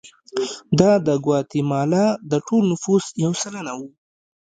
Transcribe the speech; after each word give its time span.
دا 0.79 0.91
د 1.07 1.09
ګواتیمالا 1.25 2.05
د 2.31 2.33
ټول 2.47 2.63
نفوس 2.71 3.05
یو 3.23 3.31
سلنه 3.41 3.73
وو. 3.77 3.87